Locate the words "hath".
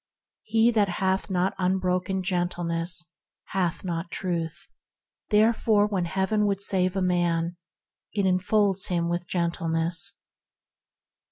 0.89-1.29, 3.49-3.85